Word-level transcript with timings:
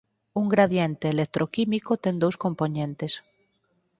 Un 0.39 0.45
gradiente 0.53 1.05
electroquímico 1.15 1.91
ten 2.03 2.15
dous 2.23 2.35
compoñentes. 2.43 3.13